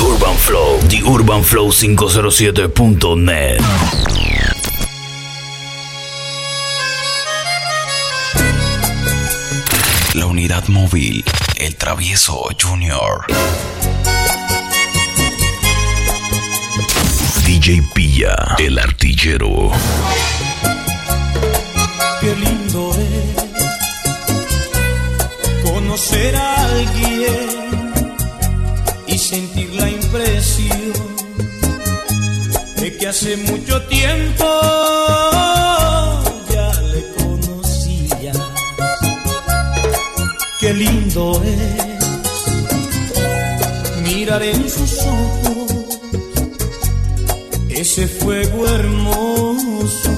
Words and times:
Urban 0.00 0.36
Flow, 0.36 0.78
The 0.88 1.02
Urban 1.02 1.42
Flow 1.42 1.70
507.net. 1.70 3.60
La 10.14 10.26
unidad 10.26 10.66
móvil, 10.68 11.24
el 11.56 11.76
travieso 11.76 12.48
Junior. 12.60 13.26
DJ 17.44 17.82
Pilla, 17.94 18.56
el 18.58 18.78
artillero. 18.78 19.70
Qué 22.20 22.36
lindo 22.36 22.94
es 22.94 23.48
conocer 25.62 26.36
a 26.36 26.54
alguien 26.64 27.07
Hace 33.08 33.36
mucho 33.38 33.80
tiempo 33.86 34.44
ya 36.52 36.70
le 36.92 37.06
conocía. 37.16 38.32
Qué 40.60 40.74
lindo 40.74 41.42
es 41.42 41.86
mirar 44.02 44.42
en 44.42 44.68
sus 44.68 44.98
ojos 44.98 45.98
ese 47.70 48.06
fuego 48.08 48.66
hermoso, 48.66 50.10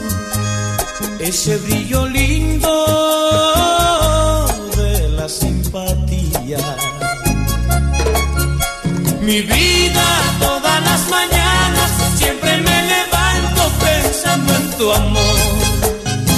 ese 1.20 1.58
brillo 1.58 2.08
lindo 2.08 2.86
de 4.76 5.08
la 5.10 5.28
simpatía. 5.28 6.58
Mi 9.22 9.42
vida 9.42 10.36
todas 10.40 10.82
las 10.82 11.08
mañanas 11.08 11.29
tarde 12.50 12.62
me 12.62 12.82
levanto 12.82 13.62
pensando 13.78 14.54
en 14.54 14.70
tu 14.78 14.92
amor. 14.92 15.38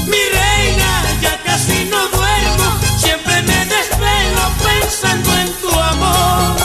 Mi 0.07 0.23
reina, 0.39 0.91
ya 1.21 1.43
casi 1.45 1.85
no 1.85 2.09
duermo, 2.09 2.81
siempre 2.99 3.43
me 3.43 3.67
desvelo 3.75 4.45
pensando 4.69 5.31
en 5.39 5.49
tu 5.61 5.71
amor. 5.93 6.57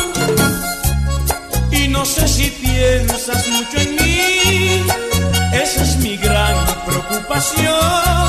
Y 1.72 1.88
no 1.88 2.06
sé 2.06 2.28
si 2.28 2.50
piensas 2.50 3.48
mucho 3.48 3.78
en 3.78 3.96
mí, 3.96 4.84
esa 5.54 5.84
es 5.84 5.98
mi 5.98 6.18
gran 6.18 6.56
preocupación. 6.86 8.27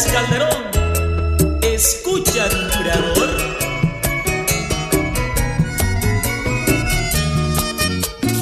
Andrés 0.00 0.12
Calderón. 0.12 1.60
Escucha, 1.62 2.48
curador. 2.48 3.30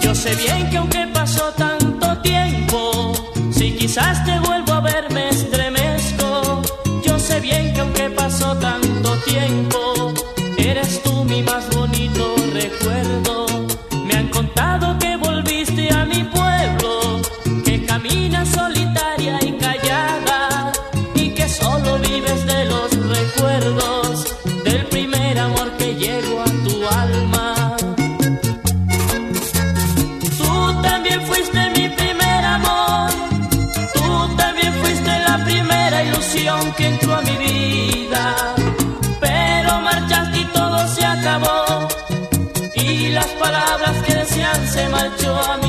Yo 0.00 0.14
sé 0.14 0.34
bien 0.36 0.70
que 0.70 0.76
aunque 0.76 1.06
pasó 1.12 1.52
tanto 1.56 2.18
tiempo, 2.18 3.12
si 3.50 3.72
quizás 3.76 4.24
te 4.24 4.38
vuelvo 4.40 4.72
a 4.72 4.80
ver 4.80 5.10
me 5.10 5.30
estremezco. 5.30 6.62
Yo 7.04 7.18
sé 7.18 7.40
bien 7.40 7.72
que 7.72 7.80
aunque 7.80 8.10
pasó 8.10 8.54
tanto 8.56 9.16
tiempo, 9.24 10.14
eres 10.58 11.02
tú 11.02 11.24
mi 11.24 11.42
más 11.42 11.68
se 44.78 44.88
marchó 44.88 45.34
a 45.34 45.56
mí 45.56 45.67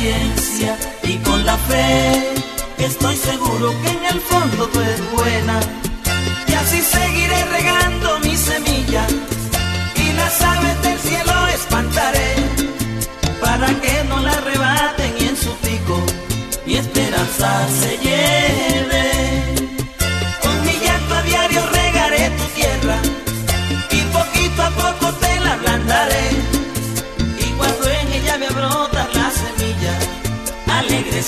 y 0.00 1.16
con 1.24 1.44
la 1.44 1.56
fe. 1.56 2.34
Estoy 2.78 3.16
seguro 3.16 3.74
que 3.82 3.90
en 3.90 4.04
el 4.12 4.20
fondo 4.20 4.68
tú 4.68 4.80
eres 4.80 5.10
buena 5.10 5.58
y 6.46 6.52
así 6.52 6.80
seguiré 6.80 7.44
regando 7.46 8.20
mi 8.20 8.36
semilla 8.36 9.06
y 9.96 10.12
las 10.12 10.40
aves 10.40 10.82
del 10.82 10.98
cielo 11.00 11.32
espantaré 11.48 12.34
para 13.40 13.66
que 13.80 14.04
no 14.08 14.20
la 14.20 14.32
arrebaten 14.32 15.14
y 15.18 15.24
en 15.24 15.36
su 15.36 15.52
pico 15.56 16.00
mi 16.64 16.76
esperanza 16.76 17.66
se 17.80 17.98
lleve. 17.98 18.77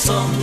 some 0.00 0.40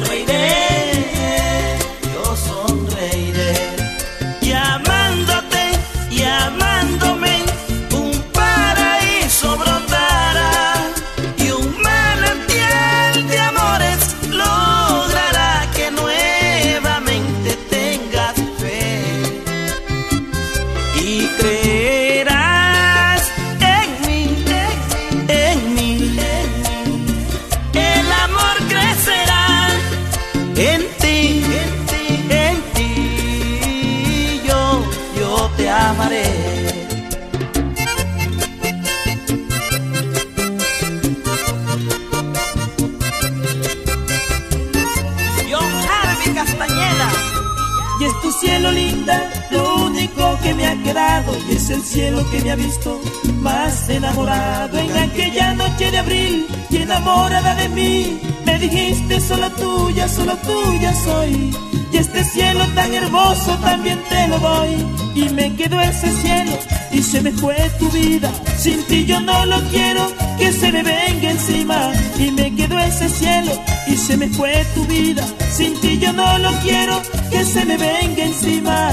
es 51.50 51.69
el 51.69 51.84
cielo 51.84 52.30
que 52.31 52.42
me 52.42 52.51
ha 52.51 52.56
visto 52.56 53.00
más 53.42 53.89
enamorado. 53.89 54.78
En 54.78 54.98
aquella 54.98 55.54
noche 55.54 55.92
de 55.92 55.98
abril 55.98 56.48
y 56.69 56.78
enamorada 56.78 57.56
de 57.56 57.69
mí, 57.69 58.19
me 58.45 58.60
dijiste 58.60 59.19
solo 59.22 59.50
tuya, 59.51 60.07
solo 60.07 60.36
tuya 60.38 60.94
soy. 60.94 61.56
Y 61.92 61.98
este 61.98 62.24
cielo 62.24 62.66
tan 62.75 62.94
hermoso 62.94 63.57
también 63.62 64.00
te 64.10 64.28
lo 64.28 64.39
doy. 64.39 64.75
Y 65.16 65.30
me 65.30 65.56
quedó 65.56 65.80
ese 65.81 66.12
cielo 66.22 66.57
y 66.92 67.01
se 67.01 67.22
me 67.22 67.31
fue 67.31 67.56
tu 67.80 67.89
vida. 67.89 68.31
Sin 68.57 68.84
ti 68.86 69.06
yo 69.06 69.19
no 69.19 69.45
lo 69.45 69.62
quiero, 69.69 70.12
que 70.38 70.51
se 70.51 70.72
me 70.72 70.84
venga 70.84 71.32
encima. 71.32 71.91
Y 72.17 72.32
me 72.32 72.56
quedó 72.56 72.77
ese 72.79 73.10
cielo 73.10 73.51
y 73.88 73.96
se 73.96 74.17
me 74.17 74.27
fue 74.29 74.65
tu 74.75 74.86
vida. 74.86 75.25
Sin 75.51 75.79
ti 75.79 75.98
yo 75.98 76.12
no 76.13 76.38
lo 76.38 76.51
quiero, 76.60 77.01
que 77.32 77.46
se 77.46 77.65
me 77.65 77.77
venga 77.77 78.24
encima. 78.24 78.89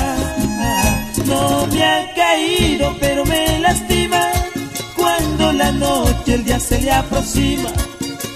No 1.26 1.66
me 1.66 1.82
ha 1.82 2.14
caído, 2.14 2.94
pero 3.00 3.24
me 3.24 3.58
lastima 3.60 4.30
cuando 4.96 5.52
la 5.52 5.72
noche 5.72 6.34
el 6.34 6.44
día 6.44 6.60
se 6.60 6.80
le 6.80 6.90
aproxima. 6.90 7.70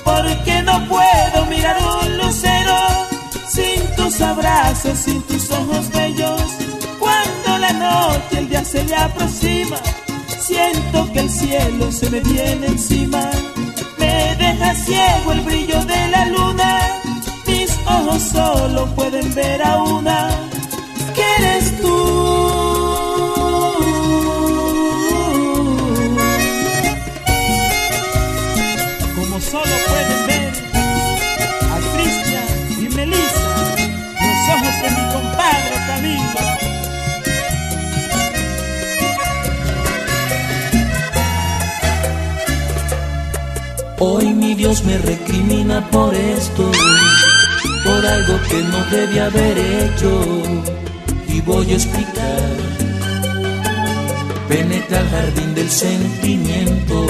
Porque 0.05 0.63
no 0.63 0.87
puedo 0.89 1.47
mirar 1.47 1.77
un 2.03 2.19
lucero 2.19 2.77
sin 3.49 3.95
tus 3.97 4.21
abrazos, 4.21 4.99
sin 4.99 5.23
tus 5.23 5.51
ojos 5.51 5.91
bellos. 5.91 6.43
Cuando 6.99 7.59
la 7.59 7.73
noche 7.73 8.39
el 8.39 8.49
día 8.49 8.65
se 8.65 8.85
le 8.85 8.95
aproxima, 8.95 9.77
siento 10.41 11.13
que 11.13 11.21
el 11.21 11.31
cielo 11.31 11.93
se 11.93 12.11
me 12.11 12.21
viene 12.21 12.67
encima. 12.69 13.31
Me 13.99 14.35
deja 14.37 14.75
ciego 14.75 15.33
el 15.33 15.41
brillo 15.41 15.85
de 15.85 16.09
la 16.09 16.25
luna, 16.27 16.81
mis 17.47 17.71
ojos 17.87 18.23
solo 18.23 18.87
pueden 18.95 19.35
ver 19.35 19.63
a 19.63 19.83
una, 19.83 20.31
Dios 44.59 44.83
me 44.83 44.99
recrimina 44.99 45.89
por 45.89 46.13
esto, 46.13 46.69
por 47.85 48.05
algo 48.05 48.41
que 48.51 48.61
no 48.61 48.85
debía 48.91 49.27
haber 49.27 49.57
hecho. 49.57 50.43
Y 51.29 51.41
voy 51.43 51.71
a 51.71 51.75
explicar. 51.75 52.57
Penetré 54.49 54.97
al 54.97 55.09
jardín 55.11 55.55
del 55.55 55.71
sentimiento 55.71 57.07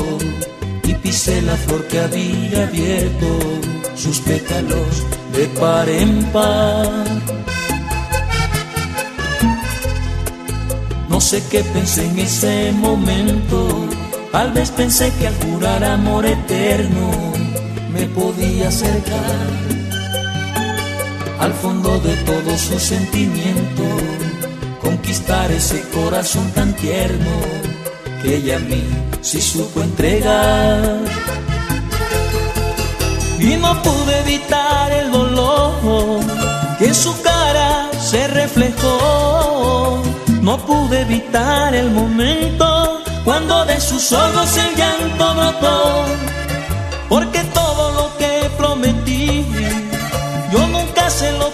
y 0.84 0.92
pisé 0.92 1.40
la 1.40 1.56
flor 1.56 1.86
que 1.86 2.00
había 2.00 2.64
abierto 2.64 3.38
sus 3.94 4.20
pétalos 4.20 5.06
de 5.32 5.46
par 5.58 5.88
en 5.88 6.24
par. 6.24 7.06
No 11.08 11.18
sé 11.18 11.42
qué 11.50 11.62
pensé 11.62 12.04
en 12.04 12.18
ese 12.18 12.72
momento 12.72 13.88
Tal 14.32 14.52
vez 14.52 14.70
pensé 14.70 15.10
que 15.18 15.26
al 15.26 15.34
jurar 15.36 15.82
amor 15.82 16.26
eterno 16.26 17.27
me 17.98 18.06
podía 18.06 18.68
acercar 18.68 19.36
al 21.40 21.52
fondo 21.54 21.98
de 21.98 22.14
todo 22.18 22.56
su 22.56 22.78
sentimiento, 22.78 23.84
conquistar 24.80 25.50
ese 25.50 25.82
corazón 25.90 26.48
tan 26.52 26.72
tierno 26.74 27.34
que 28.22 28.36
ella 28.36 28.56
a 28.56 28.60
mí 28.60 28.84
sí 29.20 29.40
supo 29.40 29.82
entregar. 29.82 31.00
Y 33.40 33.56
no 33.56 33.82
pude 33.82 34.20
evitar 34.20 34.92
el 34.92 35.10
dolor 35.10 36.20
que 36.78 36.86
en 36.86 36.94
su 36.94 37.12
cara 37.22 37.90
se 38.00 38.28
reflejó. 38.28 40.02
No 40.42 40.56
pude 40.58 41.02
evitar 41.02 41.74
el 41.74 41.90
momento 41.90 43.02
cuando 43.24 43.64
de 43.64 43.80
sus 43.80 44.12
ojos 44.12 44.56
el 44.56 44.76
llanto 44.76 45.34
brotó. 45.34 46.37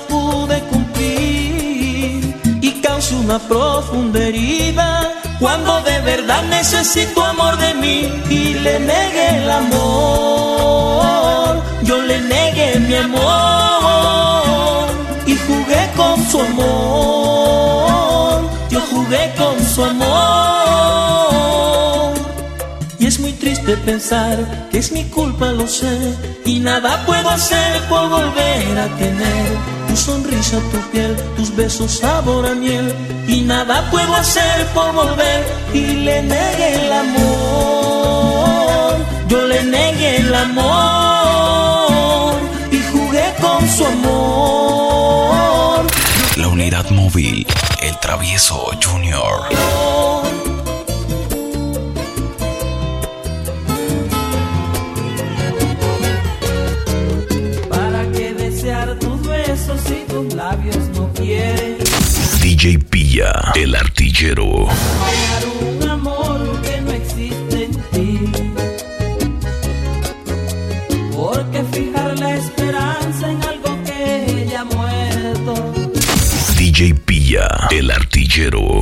Pude 0.08 0.60
cumplir. 0.70 2.34
Y 2.60 2.70
causa 2.80 3.14
una 3.16 3.38
profunda 3.38 4.20
herida 4.20 5.12
cuando 5.38 5.80
de 5.82 6.00
verdad 6.00 6.42
necesito 6.44 7.22
amor 7.24 7.56
de 7.58 7.74
mí 7.74 8.10
y 8.30 8.54
le 8.54 8.80
negué 8.80 9.42
el 9.42 9.50
amor. 9.50 11.62
Yo 11.82 12.00
le 12.00 12.18
negué 12.20 12.80
mi 12.80 12.94
amor 12.94 14.86
y 15.26 15.36
jugué 15.36 15.90
con 15.96 16.24
su 16.30 16.40
amor. 16.40 18.40
Yo 18.70 18.80
jugué 18.92 19.34
con 19.36 19.62
su 19.64 19.84
amor. 19.84 20.14
Y 22.98 23.06
es 23.06 23.20
muy 23.20 23.32
triste 23.32 23.76
pensar 23.78 24.68
que 24.70 24.78
es 24.78 24.92
mi 24.92 25.04
culpa, 25.04 25.52
lo 25.52 25.66
sé, 25.68 25.98
y 26.46 26.58
nada 26.58 27.04
puedo 27.04 27.28
hacer 27.28 27.82
por 27.82 28.08
volver 28.08 28.78
a 28.78 28.86
tener 28.96 29.83
tu 29.94 30.00
sonrisa, 30.00 30.58
tu 30.72 30.78
piel, 30.90 31.14
tus 31.36 31.54
besos, 31.54 31.98
sabor 31.98 32.46
a 32.46 32.54
miel. 32.54 32.92
Y 33.28 33.42
nada 33.42 33.88
puedo 33.90 34.14
hacer 34.14 34.66
por 34.74 34.92
volver 34.92 35.44
y 35.72 35.86
le 36.06 36.22
negué 36.22 36.84
el 36.84 36.92
amor. 36.92 38.96
Yo 39.28 39.46
le 39.46 39.62
negué 39.62 40.16
el 40.16 40.34
amor 40.34 42.34
y 42.72 42.82
jugué 42.92 43.34
con 43.40 43.68
su 43.68 43.86
amor. 43.86 45.86
La 46.36 46.48
unidad 46.48 46.90
móvil, 46.90 47.46
el 47.80 47.96
travieso 48.00 48.72
Junior. 48.84 49.44
DJ 62.40 62.78
Pilla, 62.78 63.52
el 63.56 63.74
artillero. 63.74 64.44
un 64.44 65.88
amor 65.88 66.60
que 66.62 66.80
no 66.80 66.92
existe 66.92 67.64
en 67.64 67.72
ti. 67.92 68.18
Porque 71.16 71.64
fijar 71.72 72.18
la 72.18 72.36
esperanza 72.36 73.30
en 73.30 73.42
algo 73.42 73.76
que 73.84 74.46
ya 74.50 74.64
muerto. 74.64 75.72
DJ 76.56 76.94
Pilla, 76.94 77.48
el 77.70 77.90
artillero. 77.90 78.73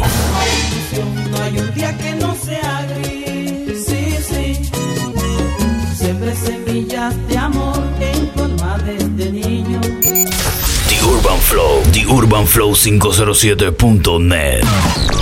The 11.52 12.06
Urban 12.10 12.46
Flow 12.46 12.72
507.net. 12.72 15.21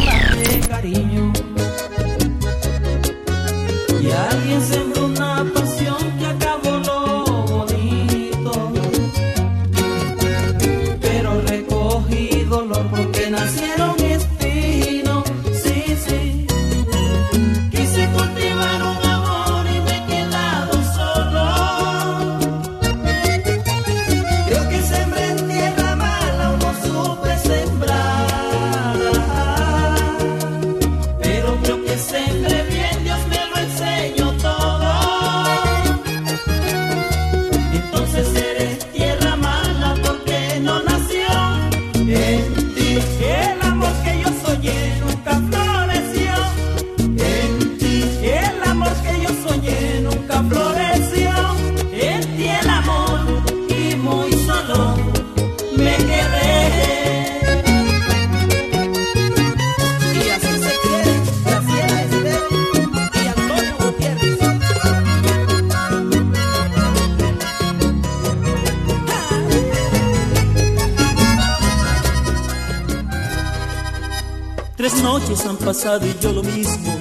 pasado 75.70 76.04
y 76.04 76.16
yo 76.20 76.32
lo 76.32 76.42
mismo. 76.42 77.00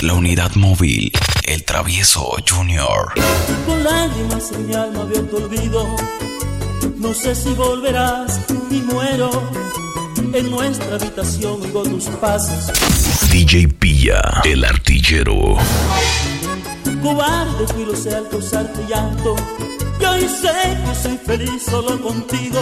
La 0.00 0.14
unidad 0.14 0.50
móvil, 0.54 1.12
el 1.44 1.62
travieso 1.62 2.36
Junior. 2.48 3.12
Con 3.66 3.84
lágrimas 3.84 4.50
en 4.52 4.66
mi 4.66 4.74
alma 4.74 5.04
veo 5.04 5.22
tu 5.24 5.36
olvido. 5.36 5.86
No 6.96 7.12
sé 7.12 7.34
si 7.34 7.52
volverás 7.52 8.40
y 8.70 8.76
muero. 8.76 9.30
En 10.32 10.50
nuestra 10.50 10.94
habitación 10.94 11.60
oigo 11.60 11.82
tus 11.82 12.06
pasos. 12.22 12.72
DJ 13.30 13.68
Pilla, 13.68 14.40
el 14.42 14.64
artillero. 14.64 15.58
Cobarde 17.02 17.66
fui 17.74 17.84
lo 17.84 17.94
sé 17.94 18.14
al 18.14 18.26
causarte 18.30 18.80
llanto. 18.88 19.36
Y 20.00 20.04
hoy 20.06 20.26
sé 20.40 20.78
que 20.82 20.94
soy 20.94 21.18
feliz 21.18 21.62
solo 21.68 22.00
contigo. 22.00 22.60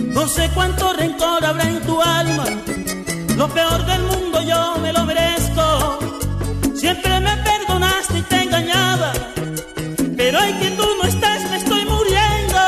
No 0.00 0.26
sé 0.26 0.48
cuánto 0.54 0.94
rencor 0.94 1.44
habrá 1.44 1.68
en 1.68 1.82
tu 1.82 2.00
alma. 2.00 2.46
Lo 3.42 3.48
peor 3.48 3.84
del 3.86 4.02
mundo 4.02 4.40
yo 4.42 4.76
me 4.80 4.92
lo 4.92 5.04
merezco. 5.04 5.98
Siempre 6.76 7.18
me 7.18 7.36
perdonaste 7.38 8.18
y 8.18 8.22
te 8.22 8.42
engañaba. 8.44 9.12
Pero 10.16 10.38
hoy 10.38 10.52
que 10.60 10.70
tú 10.78 10.86
no 11.02 11.08
estás 11.08 11.50
me 11.50 11.56
estoy 11.56 11.84
muriendo. 11.84 12.60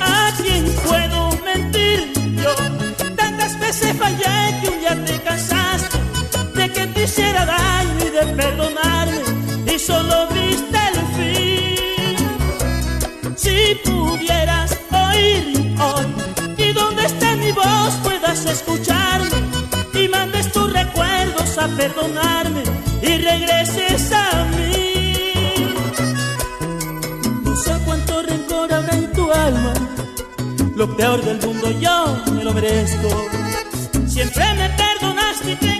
¿A 0.00 0.32
quién 0.42 0.64
puedo 0.88 1.30
mentir 1.44 2.12
yo? 2.42 2.52
Tantas 3.14 3.60
veces 3.60 3.96
fallé 3.96 4.60
que 4.60 4.68
un 4.70 4.80
día 4.80 5.04
te 5.04 5.20
cansaste 5.22 5.98
de 6.56 6.72
que 6.72 6.86
te 6.88 7.04
hiciera 7.04 7.46
daño 7.46 8.00
y 8.08 8.10
de 8.10 8.26
perdonarme 8.34 9.72
y 9.72 9.78
solo 9.78 10.26
viste 10.34 10.69
perdonarme 21.76 22.62
y 23.02 23.18
regreses 23.18 24.12
a 24.12 24.44
mí. 24.56 25.74
No 27.42 27.56
sé 27.56 27.72
cuánto 27.84 28.22
rencor 28.22 28.72
habrá 28.72 28.94
en 28.94 29.12
tu 29.12 29.30
alma, 29.32 29.74
lo 30.76 30.96
peor 30.96 31.22
del 31.24 31.40
mundo 31.46 31.70
yo 31.80 32.16
me 32.34 32.44
lo 32.44 32.52
merezco. 32.52 33.08
Siempre 34.06 34.44
me 34.54 34.68
perdonaste 34.70 35.52
y 35.52 35.56
te 35.56 35.79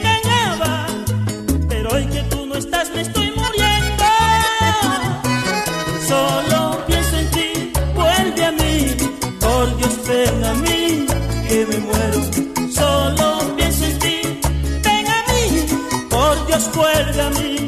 ven 16.69 17.19
a 17.19 17.60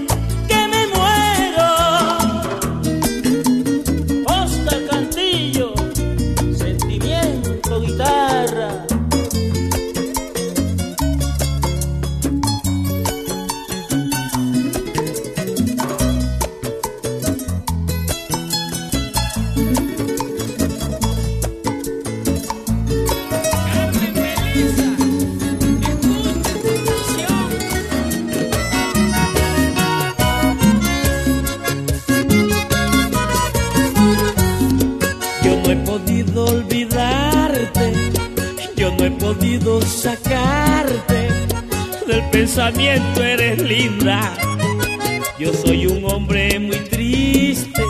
Yo 45.38 45.52
soy 45.54 45.87
un 45.87 46.04
hombre 46.11 46.59
muy 46.59 46.78
triste, 46.90 47.82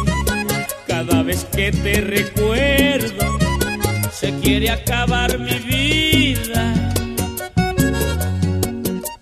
cada 0.87 1.23
vez 1.23 1.47
que 1.47 1.73
te 1.73 2.03
recuerdo, 2.03 3.39
se 4.13 4.31
quiere 4.41 4.69
acabar 4.69 5.39
mi 5.39 5.59
vida. 5.61 6.93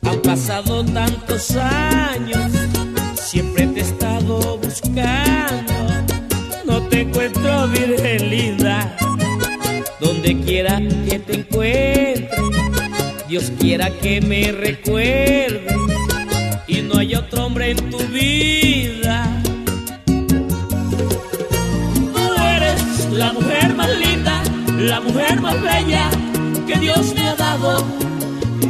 Han 0.02 0.20
pasado 0.22 0.84
tantos 0.84 1.54
años, 1.56 2.50
siempre 3.14 3.68
te 3.68 3.80
he 3.80 3.82
estado 3.84 4.58
buscando 4.58 5.72
no 6.64 6.82
te 6.88 7.02
encuentro 7.02 7.68
virgen 7.68 8.30
linda. 8.30 8.96
Donde 10.00 10.40
quiera 10.40 10.80
que 11.08 11.20
te 11.20 11.36
encuentre, 11.36 12.30
Dios 13.28 13.52
quiera 13.60 13.90
que 13.90 14.20
me 14.20 14.50
recuerde. 14.50 15.89
En 17.62 17.76
tu 17.90 17.98
vida. 18.08 19.26
Tú 22.14 22.42
eres 22.56 23.08
la 23.12 23.32
mujer 23.32 23.74
más 23.76 23.90
linda, 23.98 24.42
la 24.78 25.00
mujer 25.00 25.40
más 25.40 25.60
bella 25.60 26.10
que 26.66 26.76
Dios 26.80 27.14
me 27.14 27.28
ha 27.28 27.36
dado. 27.36 27.84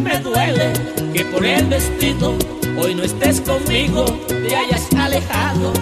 Me 0.02 0.18
duele 0.18 0.72
que 1.14 1.24
por 1.24 1.46
el 1.46 1.66
vestido 1.66 2.36
hoy 2.78 2.94
no 2.94 3.04
estés 3.04 3.40
conmigo, 3.40 4.04
te 4.28 4.54
hayas 4.54 4.86
alejado. 4.98 5.72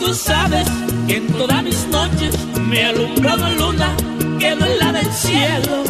Tú 0.00 0.12
sabes 0.12 0.66
que 1.06 1.18
en 1.18 1.26
todas 1.28 1.62
mis 1.62 1.86
noches 1.88 2.34
me 2.66 2.86
alumbra 2.86 3.34
una 3.34 3.50
luna 3.50 3.96
que 4.40 4.56
no 4.56 4.66
la 4.80 4.90
del 4.90 5.12
cielo. 5.12 5.84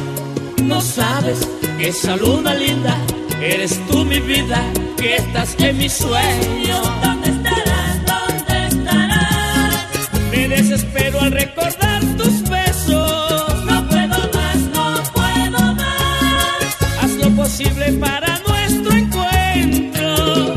No 0.65 0.81
sabes 0.83 1.49
que 1.79 1.89
esa 1.89 2.17
luna 2.17 2.53
linda 2.53 2.97
eres 3.41 3.81
tú 3.89 4.05
mi 4.05 4.21
vida, 4.21 4.61
que 5.07 5.17
estás 5.17 5.55
en 5.59 5.79
mi 5.79 5.89
sueño. 5.89 6.83
¿Dónde 7.03 7.29
estarás? 7.31 7.97
¿Dónde 8.13 8.67
estarás? 8.67 10.11
Me 10.33 10.49
desespero 10.49 11.21
al 11.21 11.31
recordar 11.31 12.03
tus 12.17 12.43
besos. 12.49 13.65
No 13.65 13.89
puedo 13.89 14.19
más, 14.37 14.59
no 14.77 14.87
puedo 15.15 15.75
más. 15.75 16.77
Haz 17.01 17.13
lo 17.23 17.31
posible 17.43 17.93
para 18.05 18.41
nuestro 18.49 18.93
encuentro. 19.03 20.55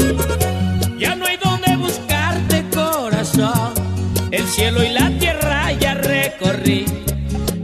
Ya 0.97 1.15
no 1.15 1.25
hay 1.27 1.37
donde 1.37 1.75
buscarte, 1.75 2.65
corazón. 2.73 3.73
El 4.31 4.47
cielo 4.47 4.83
y 4.83 4.89
la 4.89 5.09
tierra 5.19 5.71
ya 5.73 5.93
recorrí. 5.93 6.85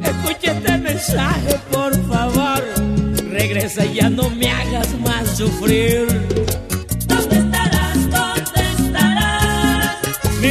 Escucha 0.03 0.51
este 0.51 0.77
mensaje, 0.77 1.55
por 1.71 1.93
favor. 2.07 2.63
Regresa 3.31 3.85
ya 3.85 4.07
no 4.09 4.29
me 4.29 4.51
hagas 4.51 4.89
más 4.99 5.37
sufrir. 5.37 6.64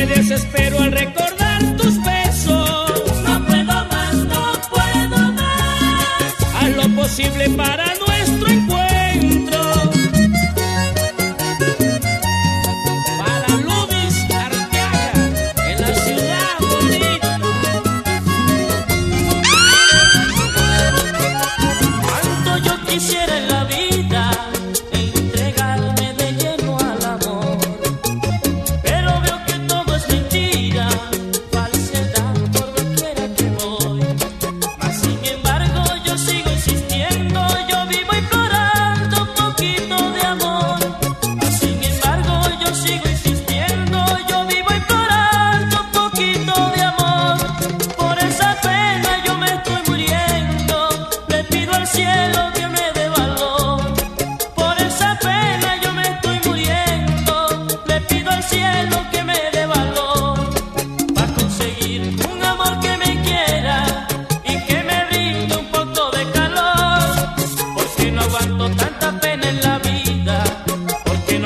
Me 0.07 0.15
desespero 0.17 0.81
al 0.81 0.93
recordar 0.93 1.77
tus 1.79 1.97
besos. 2.05 3.23
No 3.27 3.47
puedo 3.47 3.65
más, 3.65 4.15
no 4.15 4.53
puedo 4.69 5.33
más. 5.33 6.35
Haz 6.61 6.77
lo 6.77 6.89
posible 6.95 7.49
para 7.57 7.94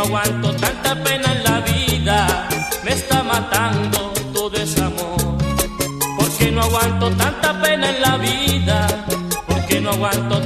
aguanto 0.09 0.55
tanta 0.55 0.94
pena 1.05 1.33
en 1.33 1.44
la 1.44 1.61
vida. 1.61 2.49
Me 2.83 2.92
está 2.92 3.23
matando 3.23 4.12
todo 4.33 4.57
ese 4.57 4.81
amor. 4.83 5.21
Porque 6.18 6.51
no 6.51 6.62
aguanto 6.62 7.11
tanta 7.11 7.61
pena 7.61 7.90
en 7.90 8.01
la 8.01 8.16
vida, 8.16 9.05
porque 9.47 9.81
no 9.83 9.90
aguanto 9.90 10.40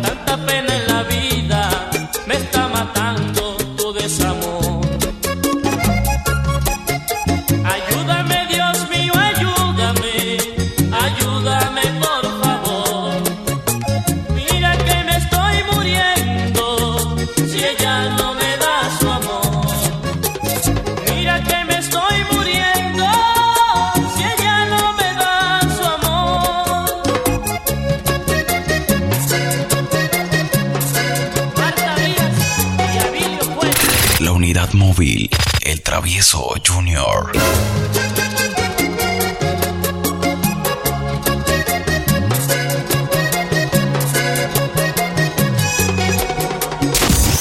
móvil, 34.74 35.30
el 35.62 35.82
travieso 35.82 36.54
Junior. 36.66 37.32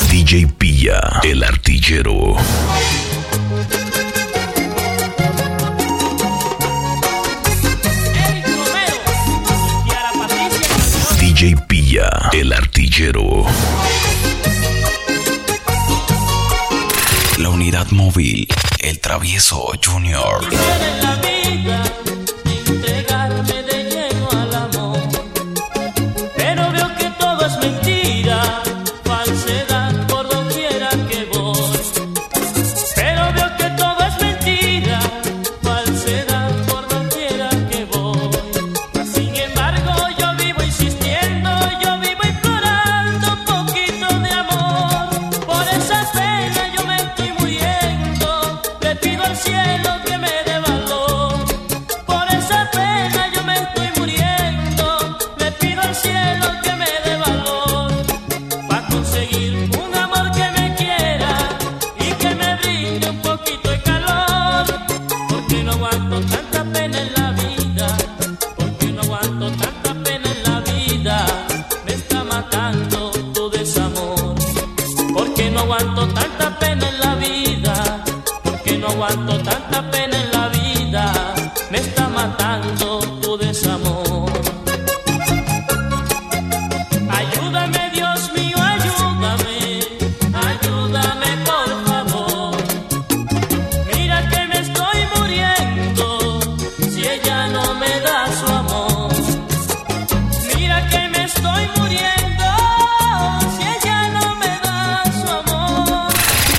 DJ 0.10 0.48
Pilla, 0.58 1.22
el 1.24 1.44
artillero. 1.44 2.36
DJ 11.20 11.56
Pilla, 11.68 12.10
el 12.34 12.54
artillero. 12.54 13.41
Móvil, 17.92 18.48
el 18.80 19.00
travieso 19.00 19.72
Junior. 19.84 20.42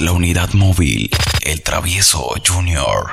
la 0.03 0.13
unidad 0.13 0.53
móvil, 0.55 1.11
el 1.43 1.63
travieso 1.63 2.35
Junior. 2.45 3.13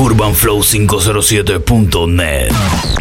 urbanflow507.net. 0.00 2.99